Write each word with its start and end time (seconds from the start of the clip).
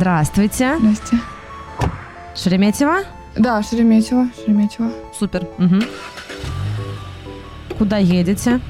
Здравствуйте. 0.00 0.78
Здрасте. 0.78 1.18
Шереметьево? 2.34 3.00
Да, 3.36 3.62
Шереметьево, 3.62 4.28
Шереметьево. 4.34 4.90
Супер. 5.18 5.46
Мгм. 5.58 5.82
Куда 7.76 7.98
едете? 7.98 8.60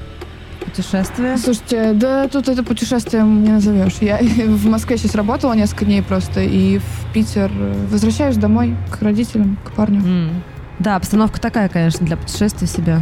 Путешествие? 0.59 1.37
Слушайте, 1.37 1.93
да 1.93 2.27
тут 2.27 2.49
это 2.49 2.63
путешествием 2.63 3.45
не 3.45 3.49
назовешь. 3.51 3.99
Я 4.01 4.17
в 4.45 4.65
Москве 4.65 4.97
сейчас 4.97 5.15
работала 5.15 5.53
несколько 5.53 5.85
дней 5.85 6.03
просто, 6.03 6.41
и 6.41 6.79
в 6.79 7.13
Питер 7.13 7.49
э, 7.49 7.85
возвращаюсь 7.89 8.35
домой 8.35 8.75
к 8.91 9.01
родителям, 9.01 9.57
к 9.63 9.71
парню. 9.71 10.01
М. 10.05 10.43
Да, 10.79 10.97
обстановка 10.97 11.39
такая, 11.39 11.69
конечно, 11.69 12.05
для 12.05 12.17
путешествия 12.17 12.67
себе. 12.67 12.99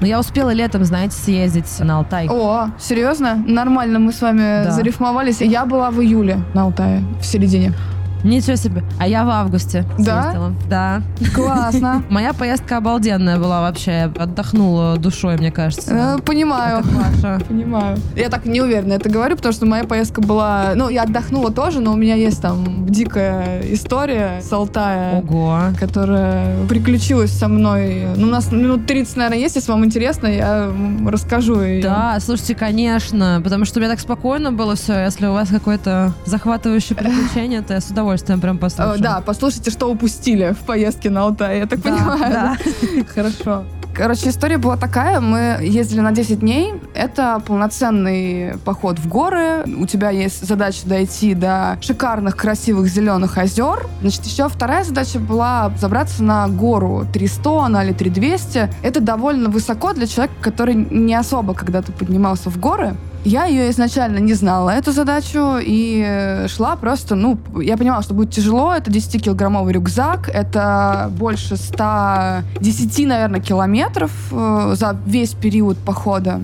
Но 0.00 0.06
я 0.06 0.20
успела 0.20 0.50
летом, 0.50 0.84
знаете, 0.84 1.16
съездить 1.16 1.80
на 1.80 1.98
Алтай. 1.98 2.28
О, 2.28 2.68
серьезно? 2.78 3.42
Нормально 3.46 3.98
мы 3.98 4.12
с 4.12 4.20
вами 4.20 4.64
Да. 4.64 4.70
зарифмовались. 4.70 5.40
Я 5.40 5.64
была 5.64 5.90
в 5.90 6.00
июле 6.02 6.38
на 6.54 6.62
Алтае, 6.62 7.02
в 7.20 7.24
середине. 7.24 7.72
Ничего 8.24 8.56
себе. 8.56 8.82
А 8.98 9.06
я 9.06 9.24
в 9.24 9.28
августе 9.30 9.84
Да? 9.98 10.22
съездила. 10.22 10.52
Да. 10.68 11.02
Классно. 11.34 12.02
Моя 12.10 12.32
поездка 12.32 12.78
обалденная 12.78 13.38
была 13.38 13.60
вообще. 13.60 13.90
Я 13.92 14.04
отдохнула 14.22 14.96
душой, 14.96 15.36
мне 15.36 15.52
кажется. 15.52 16.16
Э, 16.18 16.22
Понимаю. 16.22 16.82
Ваша? 16.82 17.38
Понимаю. 17.48 17.98
Я 18.16 18.28
так 18.28 18.46
неуверенно 18.46 18.94
это 18.94 19.08
говорю, 19.08 19.36
потому 19.36 19.52
что 19.52 19.66
моя 19.66 19.84
поездка 19.84 20.20
была... 20.20 20.72
Ну, 20.74 20.88
я 20.88 21.02
отдохнула 21.02 21.52
тоже, 21.52 21.80
но 21.80 21.92
у 21.92 21.96
меня 21.96 22.14
есть 22.14 22.42
там 22.42 22.86
дикая 22.86 23.60
история 23.72 24.40
с 24.42 24.52
Алтая. 24.52 25.20
Ого. 25.20 25.58
которая 25.78 26.66
приключилась 26.66 27.30
со 27.30 27.48
мной. 27.48 28.06
Ну, 28.16 28.26
у 28.26 28.30
нас 28.30 28.50
минут 28.50 28.86
30, 28.86 29.16
наверное, 29.16 29.38
есть. 29.38 29.56
Если 29.56 29.70
вам 29.70 29.84
интересно, 29.84 30.26
я 30.26 30.70
расскажу 31.06 31.60
ее. 31.60 31.82
Да, 31.82 32.18
слушайте, 32.20 32.54
конечно, 32.54 33.40
потому 33.44 33.64
что 33.64 33.78
у 33.78 33.82
меня 33.82 33.90
так 33.90 34.00
спокойно 34.00 34.52
было 34.52 34.74
все. 34.74 35.04
Если 35.04 35.26
у 35.26 35.32
вас 35.32 35.48
какое-то 35.48 36.12
захватывающее 36.24 36.96
приключение, 36.96 37.62
то 37.62 37.74
я 37.74 37.80
с 37.80 37.86
удовольствием 37.90 38.05
прям 38.40 38.56
Э, 38.56 38.60
послушаю. 38.60 39.00
Да, 39.00 39.22
послушайте, 39.24 39.70
что 39.70 39.90
упустили 39.90 40.52
в 40.52 40.64
поездке 40.64 41.10
на 41.10 41.22
Алтай, 41.22 41.58
я 41.60 41.66
так 41.66 41.80
Да, 41.80 41.90
понимаю. 41.90 42.18
да. 42.32 42.56
Хорошо. 43.14 43.64
Короче, 43.94 44.28
история 44.28 44.58
была 44.58 44.76
такая. 44.76 45.20
Мы 45.20 45.56
ездили 45.62 46.00
на 46.00 46.12
10 46.12 46.40
дней. 46.40 46.74
Это 46.94 47.40
полноценный 47.46 48.58
поход 48.62 48.98
в 48.98 49.08
горы. 49.08 49.64
У 49.78 49.86
тебя 49.86 50.10
есть 50.10 50.46
задача 50.46 50.86
дойти 50.86 51.32
до 51.32 51.78
шикарных, 51.80 52.36
красивых 52.36 52.88
зеленых 52.88 53.38
озер. 53.38 53.86
Значит, 54.02 54.26
еще 54.26 54.50
вторая 54.50 54.84
задача 54.84 55.18
была 55.18 55.72
забраться 55.80 56.22
на 56.22 56.46
гору 56.48 57.06
300, 57.10 57.64
она 57.64 57.84
или 57.84 57.94
3200. 57.94 58.68
Это 58.82 59.00
довольно 59.00 59.48
высоко 59.48 59.94
для 59.94 60.06
человека, 60.06 60.34
который 60.42 60.74
не 60.74 61.14
особо 61.14 61.54
когда-то 61.54 61.90
поднимался 61.92 62.50
в 62.50 62.58
горы. 62.60 62.96
Я 63.26 63.46
ее 63.46 63.70
изначально 63.70 64.18
не 64.18 64.34
знала, 64.34 64.70
эту 64.70 64.92
задачу, 64.92 65.58
и 65.60 66.00
э, 66.06 66.46
шла 66.46 66.76
просто, 66.76 67.16
ну, 67.16 67.36
я 67.60 67.76
понимала, 67.76 68.00
что 68.02 68.14
будет 68.14 68.30
тяжело, 68.30 68.72
это 68.72 68.88
10-килограммовый 68.88 69.72
рюкзак, 69.72 70.28
это 70.28 71.10
больше 71.18 71.56
110, 71.56 73.06
наверное, 73.08 73.40
километров 73.40 74.12
э, 74.30 74.74
за 74.76 74.96
весь 75.06 75.34
период 75.34 75.76
похода. 75.76 76.40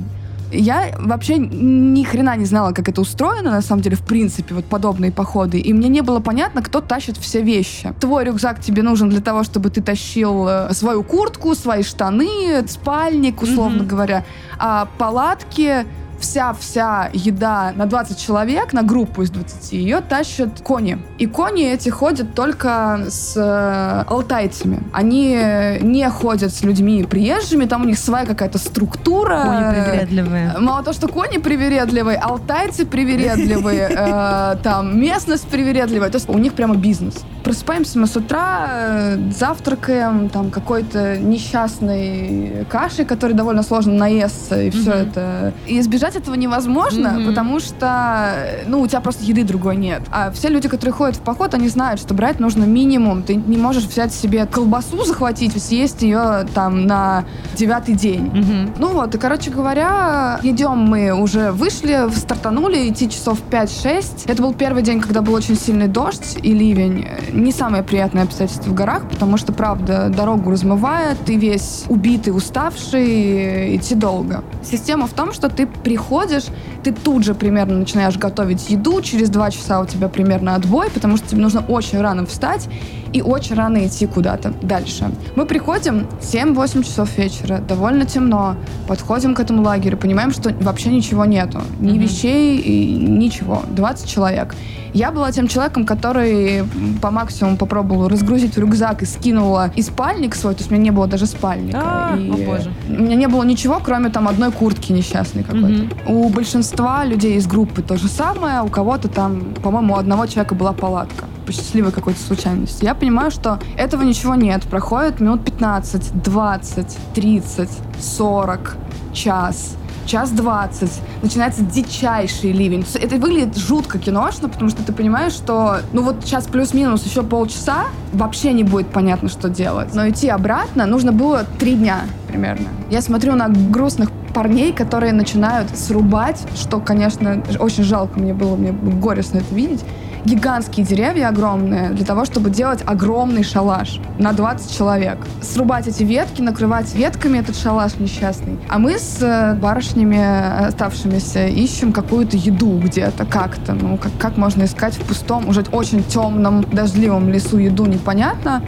Я 0.51 0.89
вообще 0.99 1.39
ни 1.39 2.03
хрена 2.03 2.37
не 2.37 2.47
знала, 2.47 2.73
как 2.73 2.89
это 2.89 3.01
устроено, 3.01 3.53
на 3.53 3.63
самом 3.63 3.83
деле, 3.83 3.95
в 3.95 4.03
принципе, 4.03 4.53
вот 4.53 4.65
подобные 4.65 5.13
походы. 5.13 5.61
И 5.61 5.73
мне 5.73 5.89
не 5.89 6.01
было 6.03 6.19
понятно, 6.19 6.63
кто 6.63 6.81
тащит 6.81 7.17
все 7.17 7.43
вещи. 7.43 7.95
Твой 8.01 8.25
рюкзак 8.25 8.61
тебе 8.61 8.83
нужен 8.83 9.09
для 9.09 9.21
того, 9.21 9.45
чтобы 9.45 9.71
ты 9.71 9.81
тащил 9.81 10.49
э, 10.49 10.75
свою 10.75 11.05
куртку, 11.05 11.55
свои 11.55 11.85
штаны, 11.85 12.65
спальник, 12.69 13.41
условно 13.41 13.79
Мгм. 13.85 13.87
говоря. 13.87 14.25
А 14.59 14.89
палатки 14.99 15.87
вся-вся 16.23 17.11
еда 17.13 17.73
на 17.77 17.87
20 17.87 18.19
человек, 18.19 18.73
на 18.73 18.83
группу 18.83 19.23
из 19.23 19.31
20, 19.31 19.73
ее 19.73 20.01
тащат 20.01 20.61
кони. 20.63 20.99
И 21.19 21.27
кони 21.27 21.65
эти 21.71 21.89
ходят 21.91 22.35
только 22.35 23.05
с 23.09 23.37
э, 23.37 24.05
алтайцами. 24.09 24.81
Они 24.93 25.37
э, 25.37 25.79
не 25.81 26.09
ходят 26.11 26.55
с 26.55 26.63
людьми 26.63 27.05
приезжими, 27.05 27.67
там 27.67 27.83
у 27.83 27.85
них 27.85 27.99
своя 27.99 28.25
какая-то 28.27 28.59
структура. 28.59 29.43
Кони 29.45 29.83
привередливые. 29.85 30.55
Мало 30.59 30.83
того, 30.83 30.95
что 30.95 31.09
кони 31.09 31.39
привередливые, 31.39 32.19
алтайцы 32.19 32.87
привередливые, 32.87 33.89
э, 33.97 34.57
там 34.63 34.99
местность 35.01 35.47
привередливая. 35.49 36.11
То 36.11 36.17
есть 36.17 36.29
у 36.29 36.39
них 36.39 36.55
прямо 36.55 36.77
бизнес. 36.77 37.15
Просыпаемся 37.45 37.99
мы 37.99 38.07
с 38.07 38.17
утра, 38.17 38.69
э, 38.71 39.17
завтракаем 39.37 40.29
там 40.29 40.51
какой-то 40.51 41.19
несчастной 41.19 42.65
кашей, 42.71 43.05
которой 43.05 43.33
довольно 43.33 43.63
сложно 43.63 43.93
наесться, 43.95 44.61
и 44.63 44.71
все 44.71 44.91
Мгм. 44.91 44.99
это. 45.01 45.53
И 45.67 45.81
избежать 45.81 46.12
этого 46.17 46.35
невозможно, 46.35 47.11
Мгм. 47.11 47.27
потому 47.29 47.61
что, 47.61 48.35
ну, 48.67 48.81
у 48.81 48.87
тебя 48.87 49.01
просто 49.01 49.25
еды 49.25 49.45
другой 49.45 49.77
нет. 49.77 50.03
А 50.11 50.31
все 50.31 50.49
люди, 50.49 50.69
которые 50.69 50.93
ходят 50.93 51.17
в 51.17 51.21
поход, 51.21 51.55
они 51.55 51.69
знают, 51.69 52.01
что 52.01 52.15
брать 52.15 52.41
нужно 52.41 52.65
минимум. 52.65 53.23
Ты 53.23 53.35
не 53.37 53.57
можешь 53.57 53.85
взять 53.85 54.13
себе 54.15 54.47
колбасу 54.47 55.05
захватить, 55.05 55.61
съесть 55.63 56.03
ее 56.03 56.47
там 56.55 56.87
на 56.87 57.25
девятый 57.55 57.95
день. 57.95 58.25
Мгм. 58.33 58.75
Ну 58.79 58.89
вот, 58.89 59.15
и, 59.15 59.19
короче 59.19 59.51
говоря, 59.51 60.41
идем 60.43 60.79
мы 60.79 61.13
уже 61.13 61.53
вышли, 61.53 62.09
стартанули, 62.15 62.89
идти 62.89 63.09
часов 63.11 63.39
5-6. 63.51 64.25
Это 64.27 64.43
был 64.43 64.55
первый 64.55 64.83
день, 64.83 65.01
когда 65.01 65.21
был 65.23 65.35
очень 65.35 65.57
сильный 65.57 65.89
дождь 65.89 66.39
и 66.43 66.53
ливень. 66.55 67.07
Не 67.33 67.53
самое 67.53 67.83
приятное 67.83 68.25
обстоятельство 68.25 68.71
в 68.71 68.75
горах, 68.75 69.09
потому 69.09 69.37
что, 69.37 69.53
правда, 69.53 70.09
дорогу 70.15 70.51
размывает, 70.51 71.19
ты 71.25 71.37
весь 71.37 71.85
убитый, 71.89 72.35
уставший, 72.37 73.77
идти 73.77 73.95
долго. 73.95 74.43
Система 74.63 75.07
в 75.07 75.13
том, 75.13 75.33
что 75.33 75.49
ты 75.49 75.67
приходишь, 75.67 76.45
ты 76.83 76.93
тут 76.93 77.25
же 77.25 77.35
примерно 77.35 77.79
начинаешь 77.79 78.17
готовить 78.17 78.71
еду, 78.71 79.03
через 79.03 79.29
два 79.29 79.51
часа 79.51 79.81
у 79.81 79.87
тебя 79.87 80.09
примерно 80.09 80.55
отбой, 80.55 80.91
потому 80.91 81.17
что 81.17 81.29
тебе 81.29 81.43
нужно 81.43 81.65
очень 81.67 82.01
рано 82.01 82.27
встать 82.27 82.69
и 83.13 83.23
очень 83.23 83.57
рано 83.57 83.87
идти 83.87 84.07
куда-то 84.07 84.53
дальше. 84.63 85.11
Мы 85.37 85.47
приходим 85.47 86.07
7-8 86.21 86.83
часов 86.83 87.17
вечера, 87.19 87.59
довольно 87.59 88.07
темно, 88.07 88.57
подходим 88.89 89.35
к 89.35 89.41
этому 89.41 89.63
лагерю, 89.63 89.97
понимаем, 89.97 90.31
что 90.31 90.55
вообще 90.61 90.91
ничего 90.91 91.25
нету, 91.25 91.61
ни 91.81 91.93
Мгм. 91.93 92.01
вещей, 92.01 92.59
и 92.59 92.93
ничего, 92.95 93.63
20 93.71 94.09
человек. 94.09 94.55
Я 94.95 95.11
была 95.11 95.33
тем 95.33 95.49
человеком, 95.49 95.87
который 95.87 96.65
по 97.01 97.11
максимуму 97.11 97.57
попробовала 97.57 98.11
разгрузить 98.11 98.59
рюкзак 98.59 99.03
и 99.03 99.07
скинула 99.07 99.73
и 99.75 99.81
спальник 99.81 100.35
свой, 100.35 100.55
то 100.55 100.61
есть 100.61 100.71
у 100.71 100.75
меня 100.75 100.85
не 100.85 100.91
было 100.91 101.07
даже 101.07 101.25
спальника. 101.27 101.81
А, 101.83 102.17
и 102.17 102.31
о 102.31 102.35
боже. 102.47 102.71
У 102.89 103.03
меня 103.03 103.17
не 103.17 103.27
было 103.27 103.43
ничего, 103.43 103.81
кроме 103.83 104.11
там 104.11 104.29
одной 104.29 104.53
куртки 104.53 104.93
несчастной 104.93 105.45
какой-то. 105.45 105.87
У 106.07 106.29
большинства 106.29 107.05
людей 107.07 107.37
из 107.37 107.47
группы 107.47 107.81
то 107.81 107.97
же 107.97 108.09
самое, 108.09 108.61
у 108.61 108.69
кого-то 108.69 109.09
там, 109.09 109.55
по-моему, 109.63 109.95
у 109.95 109.97
одного 109.97 110.27
человека 110.27 110.55
была 110.55 110.73
палатка 110.75 111.25
по 111.53 111.57
счастливой 111.57 111.93
какой-то 111.93 112.21
случайности. 112.21 112.85
Я 112.85 112.95
понимаю, 112.95 113.31
что 113.31 113.59
этого 113.77 114.03
ничего 114.03 114.35
нет. 114.35 114.63
Проходит 114.65 115.21
минут 115.21 115.45
15, 115.45 116.23
20, 116.23 116.99
30, 117.15 117.69
40, 118.01 118.77
час 119.13 119.77
час 120.05 120.31
двадцать, 120.33 121.01
начинается 121.23 121.63
дичайший 121.63 122.51
ливень. 122.51 122.85
Это 122.95 123.17
выглядит 123.17 123.57
жутко 123.57 124.01
киношно, 124.01 124.49
потому 124.49 124.69
что 124.69 124.83
ты 124.83 124.93
понимаешь, 124.93 125.33
что 125.33 125.77
ну 125.93 126.03
вот 126.03 126.25
сейчас 126.25 126.49
плюс-минус 126.49 127.05
еще 127.07 127.23
полчаса, 127.23 127.87
вообще 128.13 128.53
не 128.53 128.65
будет 128.65 128.89
понятно, 128.89 129.29
что 129.29 129.49
делать. 129.49 129.95
Но 129.95 130.09
идти 130.09 130.29
обратно 130.29 130.87
нужно 130.87 131.13
было 131.13 131.47
три 131.61 131.77
дня 131.77 132.01
примерно. 132.27 132.67
Я 132.91 133.01
смотрю 133.01 133.37
на 133.37 133.49
грустных 133.49 134.11
парней, 134.35 134.73
которые 134.73 135.13
начинают 135.13 135.71
срубать, 135.77 136.43
что, 136.57 136.81
конечно, 136.81 137.43
очень 137.61 137.85
жалко 137.85 138.19
мне 138.19 138.35
было, 138.35 138.57
мне 138.57 138.73
горестно 138.73 139.39
это 139.39 139.55
видеть, 139.55 139.85
гигантские 140.25 140.87
деревья 140.87 141.29
огромные 141.29 141.91
для 141.91 142.05
того, 142.05 142.25
чтобы 142.25 142.51
делать 142.51 142.83
огромный 142.87 143.43
шалаш 143.43 144.01
на 144.19 144.33
20 144.33 144.77
человек. 144.77 145.19
Срубать 145.41 145.87
эти 145.89 146.03
ветки, 146.03 146.41
накрывать 146.41 146.95
ветками 146.95 147.39
этот 147.39 147.57
шалаш 147.57 147.97
несчастный. 147.99 148.59
А 148.69 148.79
мы 148.79 148.99
с 148.99 149.19
э, 149.21 149.55
барышнями 149.55 150.67
оставшимися 150.67 151.47
ищем 151.47 151.93
какую-то 151.93 152.37
еду 152.37 152.79
где-то, 152.79 153.25
как-то. 153.25 153.75
Ну, 153.75 153.97
как, 153.97 154.13
как 154.19 154.37
можно 154.37 154.65
искать 154.65 154.95
в 154.95 155.03
пустом, 155.03 155.49
уже 155.49 155.65
очень 155.73 156.05
темном, 156.05 156.63
дождливом 156.63 157.29
лесу 157.29 157.59
еду, 157.59 157.87
непонятно. 157.87 158.63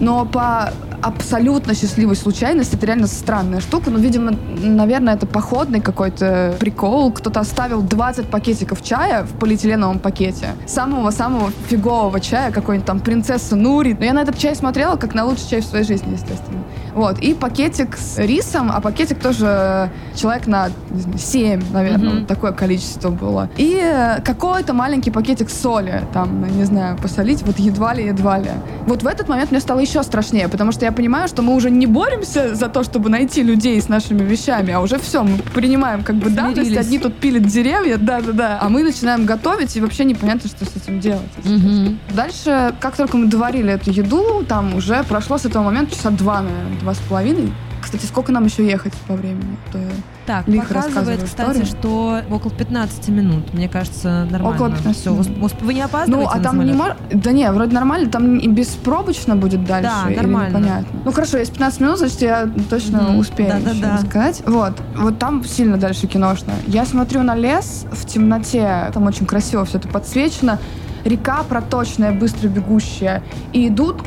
Но 0.00 0.24
по 0.24 0.72
абсолютно 1.02 1.74
счастливой 1.74 2.16
случайности. 2.16 2.76
Это 2.76 2.86
реально 2.86 3.06
странная 3.06 3.60
штука. 3.60 3.90
Но, 3.90 3.98
видимо, 3.98 4.32
наверное, 4.62 5.14
это 5.14 5.26
походный 5.26 5.80
какой-то 5.80 6.54
прикол. 6.58 7.12
Кто-то 7.12 7.40
оставил 7.40 7.82
20 7.82 8.26
пакетиков 8.26 8.82
чая 8.82 9.24
в 9.24 9.32
полиэтиленовом 9.38 9.98
пакете. 9.98 10.48
Самого-самого 10.66 11.50
фигового 11.68 12.20
чая, 12.20 12.50
какой-нибудь 12.52 12.86
там 12.86 13.00
принцесса 13.00 13.56
Нури. 13.56 13.96
Но 13.98 14.04
я 14.04 14.12
на 14.12 14.22
этот 14.22 14.38
чай 14.38 14.54
смотрела, 14.54 14.96
как 14.96 15.14
на 15.14 15.24
лучший 15.24 15.48
чай 15.48 15.60
в 15.60 15.64
своей 15.64 15.84
жизни, 15.84 16.12
естественно. 16.12 16.62
Вот. 16.94 17.18
И 17.20 17.34
пакетик 17.34 17.96
с 17.96 18.18
рисом, 18.18 18.70
а 18.74 18.80
пакетик 18.80 19.20
тоже 19.20 19.90
человек 20.16 20.46
на 20.46 20.70
знаю, 20.90 21.18
7, 21.18 21.62
наверное, 21.72 22.10
Мгм. 22.10 22.18
вот 22.20 22.26
такое 22.26 22.52
количество 22.52 23.10
было. 23.10 23.48
И 23.56 23.78
э, 23.80 24.20
какой-то 24.22 24.72
маленький 24.74 25.10
пакетик 25.10 25.50
соли, 25.50 26.02
там, 26.12 26.44
не 26.56 26.64
знаю, 26.64 26.96
посолить, 26.96 27.42
вот 27.42 27.58
едва 27.58 27.94
ли, 27.94 28.06
едва 28.06 28.38
ли. 28.38 28.50
Вот 28.86 29.02
в 29.02 29.06
этот 29.06 29.28
момент 29.28 29.50
мне 29.52 29.60
стало 29.60 29.78
еще 29.80 30.02
страшнее, 30.02 30.48
потому 30.48 30.72
что 30.72 30.84
я 30.84 30.89
я 30.90 30.96
понимаю, 30.96 31.28
что 31.28 31.42
мы 31.42 31.54
уже 31.54 31.70
не 31.70 31.86
боремся 31.86 32.54
за 32.54 32.68
то, 32.68 32.82
чтобы 32.82 33.08
найти 33.10 33.42
людей 33.42 33.80
с 33.80 33.88
нашими 33.88 34.22
вещами, 34.24 34.72
а 34.72 34.80
уже 34.80 34.98
все, 34.98 35.22
мы 35.22 35.38
принимаем 35.54 36.02
как 36.02 36.16
бы 36.16 36.30
данность, 36.30 36.76
одни 36.76 36.98
тут 36.98 37.16
пилят 37.16 37.46
деревья, 37.46 37.96
да-да-да, 37.96 38.58
а 38.60 38.68
мы 38.68 38.82
начинаем 38.82 39.24
готовить, 39.24 39.76
и 39.76 39.80
вообще 39.80 40.04
непонятно, 40.04 40.48
что 40.48 40.64
с 40.64 40.76
этим 40.76 41.00
делать. 41.00 41.30
Мгм. 41.44 41.98
Дальше, 42.14 42.74
как 42.80 42.96
только 42.96 43.16
мы 43.16 43.26
доварили 43.26 43.72
эту 43.72 43.90
еду, 43.90 44.44
там 44.48 44.74
уже 44.74 45.04
прошло 45.04 45.38
с 45.38 45.46
этого 45.46 45.62
момента 45.62 45.94
часа 45.94 46.10
два, 46.10 46.42
наверное, 46.42 46.80
два 46.80 46.94
с 46.94 46.98
половиной. 46.98 47.52
Кстати, 47.80 48.04
сколько 48.06 48.32
нам 48.32 48.44
еще 48.44 48.66
ехать 48.66 48.92
по 49.06 49.14
времени? 49.14 49.56
То 49.72 49.78
я- 49.78 49.84
Так, 50.30 50.46
Лихо 50.46 50.74
показывает, 50.74 51.24
кстати, 51.24 51.62
историю. 51.62 51.66
что 51.66 52.20
около 52.30 52.52
15 52.52 53.08
минут. 53.08 53.52
Мне 53.52 53.68
кажется, 53.68 54.28
нормально. 54.30 54.54
Около 54.54 54.70
15 54.70 55.00
Всё, 55.00 55.10
минут. 55.12 55.52
Вы 55.60 55.74
не 55.74 55.82
опаздываете 55.82 56.30
Ну, 56.32 56.40
а 56.40 56.40
там 56.40 56.64
не 56.64 56.72
может... 56.72 56.96
Да 57.12 57.32
не, 57.32 57.50
вроде 57.50 57.74
нормально, 57.74 58.08
там 58.08 58.36
и 58.38 58.46
беспробочно 58.46 59.34
будет 59.34 59.64
дальше. 59.64 59.90
Да, 59.90 60.22
нормально. 60.22 60.58
Непонятно. 60.58 61.00
Ну, 61.04 61.10
хорошо, 61.10 61.38
есть 61.38 61.52
15 61.52 61.80
минут, 61.80 61.98
значит, 61.98 62.22
я 62.22 62.48
точно 62.70 63.02
Мгм. 63.02 63.18
успею 63.18 63.50
Да-да-да. 63.50 63.72
еще 63.72 63.86
рассказать. 64.04 64.42
Вот. 64.46 64.74
Вот 64.96 65.18
там 65.18 65.44
сильно 65.44 65.78
дальше 65.78 66.06
киношно. 66.06 66.52
Я 66.68 66.84
смотрю 66.86 67.24
на 67.24 67.34
лес 67.34 67.86
в 67.90 68.06
темноте, 68.06 68.88
там 68.94 69.06
очень 69.06 69.26
красиво 69.26 69.64
все 69.64 69.78
это 69.78 69.88
подсвечено. 69.88 70.60
Река 71.04 71.42
проточная, 71.48 72.12
быстро 72.12 72.46
бегущая. 72.46 73.24
И 73.52 73.66
идут 73.66 74.02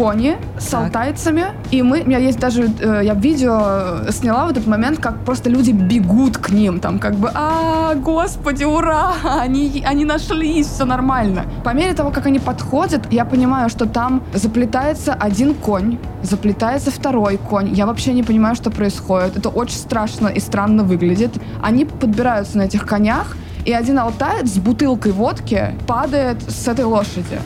кони 0.00 0.38
с 0.58 0.70
Так. 0.70 0.84
алтайцами. 0.84 1.44
И 1.70 1.82
мы, 1.82 2.00
у 2.00 2.06
меня 2.06 2.18
есть 2.18 2.38
даже, 2.38 2.62
э, 2.62 3.02
я 3.04 3.14
видео 3.14 3.58
э, 4.06 4.12
сняла 4.12 4.46
в 4.46 4.50
этот 4.50 4.66
момент, 4.66 4.98
как 4.98 5.14
просто 5.24 5.50
люди 5.50 5.72
бегут 5.72 6.38
к 6.38 6.48
ним, 6.50 6.80
там 6.80 6.98
как 6.98 7.14
бы, 7.14 7.30
а, 7.34 7.94
господи, 7.94 8.64
ура, 8.64 9.12
они, 9.42 9.84
они 9.86 10.04
нашлись, 10.06 10.66
все 10.66 10.84
нормально. 10.86 11.42
По 11.64 11.74
мере 11.74 11.92
того, 11.92 12.10
как 12.10 12.26
они 12.26 12.38
подходят, 12.38 13.12
я 13.12 13.24
понимаю, 13.24 13.68
что 13.68 13.86
там 13.86 14.22
заплетается 14.34 15.12
один 15.12 15.54
конь, 15.54 15.98
заплетается 16.22 16.90
второй 16.90 17.36
конь. 17.36 17.68
Я 17.74 17.84
вообще 17.86 18.14
не 18.14 18.22
понимаю, 18.22 18.54
что 18.54 18.70
происходит. 18.70 19.36
Это 19.36 19.50
очень 19.50 19.76
страшно 19.76 20.28
и 20.28 20.40
странно 20.40 20.82
выглядит. 20.82 21.32
Они 21.62 21.84
подбираются 21.84 22.56
на 22.56 22.62
этих 22.62 22.86
конях, 22.86 23.36
и 23.66 23.72
один 23.72 23.98
алтаец 23.98 24.48
с 24.48 24.58
бутылкой 24.58 25.12
водки 25.12 25.74
падает 25.86 26.38
с 26.50 26.68
этой 26.68 26.86
лошади. 26.86 27.38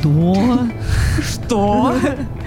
Что? 0.00 0.58
Что? 1.22 1.94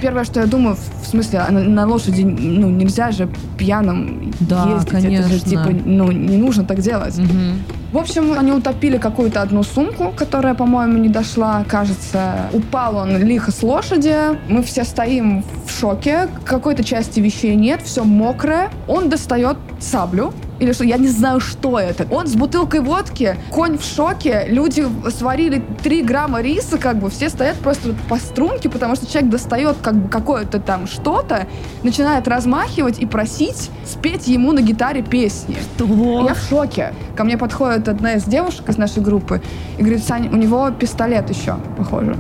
Первое, 0.02 0.24
что 0.24 0.40
я 0.40 0.46
думаю, 0.46 0.76
в 0.76 1.08
смысле, 1.08 1.40
а 1.40 1.52
на, 1.52 1.62
на 1.62 1.86
лошади, 1.86 2.24
ну, 2.24 2.70
нельзя 2.70 3.12
же 3.12 3.30
пьяным 3.58 4.32
Да, 4.40 4.66
ездить. 4.70 4.94
Это 4.94 5.00
же, 5.00 5.08
конечно. 5.08 5.40
типа, 5.40 5.70
ну, 5.86 6.12
не 6.12 6.38
нужно 6.38 6.64
так 6.64 6.80
делать. 6.80 7.18
Мгм. 7.18 7.64
В 7.92 7.98
общем, 7.98 8.40
они 8.40 8.54
утопили 8.54 8.98
какую-то 8.98 9.42
одну 9.42 9.64
сумку, 9.64 10.14
которая, 10.16 10.54
по-моему, 10.54 10.98
не 10.98 11.10
дошла, 11.10 11.66
кажется. 11.68 12.50
Упал 12.54 12.96
он 12.96 13.18
лихо 13.18 13.52
с 13.52 13.62
лошади. 13.64 14.16
Мы 14.48 14.64
все 14.64 14.86
стоим 14.86 15.44
в 15.66 15.72
шоке. 15.72 16.30
Какой-то 16.46 16.86
части 16.86 17.20
вещей 17.20 17.56
нет, 17.56 17.82
все 17.84 18.06
мокрое. 18.06 18.70
Он 18.88 19.10
достает 19.10 19.58
саблю. 19.80 20.34
Или 20.62 20.74
что, 20.74 20.84
я 20.84 20.98
не 20.98 21.08
знаю, 21.08 21.40
что 21.40 21.80
это. 21.80 22.06
Он 22.12 22.28
с 22.28 22.36
бутылкой 22.36 22.82
водки, 22.82 23.36
конь 23.50 23.80
в 23.80 23.84
шоке, 23.84 24.46
люди 24.48 24.86
сварили 25.10 25.64
3 25.82 26.04
грамма 26.04 26.42
риса, 26.42 26.78
как 26.78 26.98
бы, 26.98 27.10
все 27.10 27.30
стоят 27.30 27.58
просто 27.58 27.90
вот 27.90 27.98
по 28.08 28.18
струнке, 28.18 28.70
потому 28.70 28.96
что 28.96 29.08
человек 29.08 29.32
достает 29.32 29.78
как 29.82 29.96
бы 29.96 30.08
какое-то 30.08 30.60
там 30.60 30.86
что-то, 30.86 31.48
начинает 31.82 32.28
размахивать 32.28 33.00
и 33.00 33.08
просить 33.08 33.72
спеть 33.86 34.28
ему 34.28 34.52
на 34.52 34.62
гитаре 34.62 35.02
песни. 35.02 35.58
Что? 35.76 36.28
Я 36.28 36.36
в 36.36 36.48
шоке. 36.48 36.94
Ко 37.18 37.24
мне 37.24 37.40
подходит 37.40 37.90
одна 37.90 38.14
из 38.14 38.26
девушек 38.26 38.70
из 38.70 38.78
нашей 38.78 39.02
группы 39.02 39.42
и 39.80 39.82
говорит, 39.82 40.04
Саня, 40.04 40.30
у 40.30 40.36
него 40.36 40.70
пистолет 40.70 41.28
еще, 41.32 41.56
похоже. 41.76 42.16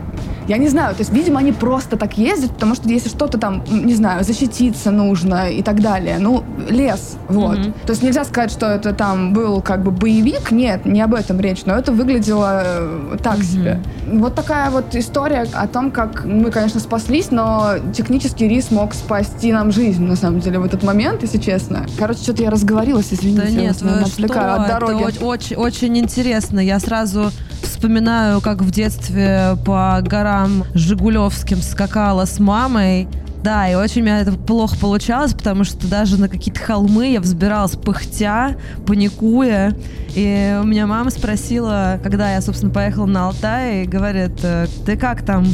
Я 0.48 0.58
не 0.58 0.68
знаю, 0.70 0.96
то 0.96 1.02
есть, 1.02 1.12
видимо, 1.14 1.40
они 1.40 1.52
просто 1.52 1.98
так 1.98 2.18
ездят, 2.18 2.52
потому 2.52 2.76
что 2.76 2.90
если 2.90 3.10
что-то 3.10 3.38
там, 3.38 3.64
не 3.70 3.94
знаю, 3.96 4.24
защититься 4.24 4.92
нужно 4.92 5.50
и 5.50 5.62
так 5.62 5.82
далее. 5.82 6.18
Ну, 6.20 6.44
лес, 6.70 7.18
вот. 7.30 7.58
Мгм. 7.60 7.74
То 7.86 7.92
есть 7.92 8.04
нельзя 8.04 8.24
сказать, 8.26 8.52
что 8.52 8.66
это 8.68 8.94
там 8.94 9.34
был 9.34 9.62
как 9.62 9.84
бы 9.84 9.92
боевик, 9.92 10.52
нет, 10.52 10.86
не 10.86 11.02
об 11.02 11.14
этом 11.14 11.40
речь, 11.40 11.62
но 11.66 11.76
это 11.76 11.92
выглядело 11.92 12.62
э, 12.66 13.18
так 13.24 13.38
Мгм. 13.38 13.44
себе. 13.44 13.80
Вот 14.14 14.36
такая 14.36 14.70
вот 14.72 14.96
история 14.96 15.46
о 15.54 15.68
том, 15.68 15.92
как 15.92 16.26
мы, 16.26 16.50
конечно, 16.52 16.80
спаслись, 16.80 17.32
но 17.32 17.74
технически 17.94 18.44
рис 18.44 18.72
мог 18.72 18.94
спасти 18.94 19.52
нам 19.54 19.72
жизнь, 19.72 20.04
на 20.04 20.16
самом 20.16 20.40
деле, 20.40 20.60
в 20.60 20.66
этот 20.66 20.84
момент, 20.84 21.22
если 21.22 21.38
честно. 21.38 21.86
Короче, 21.98 22.24
что-то 22.24 22.44
я 22.44 22.50
разговорилась, 22.50 23.08
извините, 23.12 23.42
Да 23.44 23.48
я 23.48 23.62
нет, 23.62 23.74
вас, 23.74 23.82
наверное, 23.82 24.06
что, 24.06 24.14
отвлекаю 24.16 24.54
от 24.54 24.60
это 24.70 24.80
дороги. 24.80 25.04
оч- 25.04 25.24
очень, 25.24 25.56
очень 25.56 25.98
интересно. 25.98 26.60
Я 26.60 26.80
сразу 26.80 27.32
вспоминаю, 27.64 28.42
как 28.42 28.62
в 28.62 28.72
детстве 28.72 29.56
по 29.66 30.00
горам 30.04 30.31
Жигулевским 30.74 31.62
скакала 31.62 32.26
с 32.26 32.40
мамой. 32.40 33.08
Да, 33.44 33.68
и 33.68 33.74
очень 33.74 34.04
у 34.04 34.06
меня 34.06 34.20
это 34.20 34.34
плохо 34.34 34.78
получалось, 34.78 35.34
потому 35.34 35.64
что 35.64 35.88
даже 35.88 36.20
на 36.20 36.30
какие-то 36.30 36.60
холмы 36.60 37.08
я 37.14 37.20
взбиралась 37.20 37.76
пыхтя, 37.76 38.56
паникуя. 38.86 39.76
И 40.16 40.60
у 40.62 40.66
меня 40.66 40.86
мама 40.86 41.10
спросила, 41.10 42.00
когда 42.04 42.34
я, 42.34 42.42
собственно, 42.42 42.72
поехала 42.72 43.08
на 43.08 43.28
Алтай, 43.28 43.84
и 43.84 43.88
говорит, 43.88 44.40
«Э, 44.44 44.68
ты 44.86 44.96
как 44.96 45.26
там? 45.26 45.46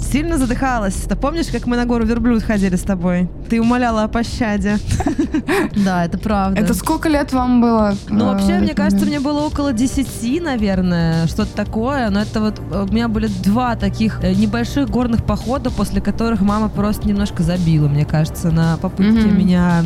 Сильно 0.00 0.38
задыхалась? 0.38 0.94
Ты 0.94 1.14
помнишь, 1.14 1.46
как 1.52 1.66
мы 1.66 1.76
на 1.76 1.84
гору 1.86 2.04
Верблюд 2.04 2.42
ходили 2.42 2.74
с 2.76 2.82
тобой? 2.82 3.28
Ты 3.48 3.60
умоляла 3.60 4.04
о 4.04 4.08
пощаде. 4.08 4.78
Да, 5.84 6.04
это 6.04 6.18
правда. 6.18 6.60
Это 6.60 6.74
сколько 6.74 7.08
лет 7.08 7.32
вам 7.32 7.60
было? 7.60 7.94
Ну, 8.08 8.24
э, 8.24 8.32
вообще, 8.32 8.58
мне 8.58 8.74
кажется, 8.74 9.06
мне 9.06 9.20
было 9.20 9.40
около 9.40 9.72
10, 9.72 10.42
наверное, 10.42 11.26
что-то 11.26 11.54
такое. 11.54 12.10
Но 12.10 12.20
это 12.20 12.40
вот 12.40 12.60
э, 12.70 12.86
у 12.88 12.92
меня 12.92 13.08
были 13.08 13.28
два 13.28 13.76
таких 13.76 14.22
э, 14.22 14.34
небольших 14.34 14.90
горных 14.90 15.24
похода, 15.24 15.70
после 15.70 16.00
которых 16.00 16.40
мама 16.40 16.68
просто 16.68 17.06
немножко 17.08 17.42
забила, 17.42 17.88
мне 17.88 18.04
кажется, 18.04 18.50
на 18.50 18.76
попытке 18.78 19.26
Мгм. 19.28 19.38
меня 19.38 19.82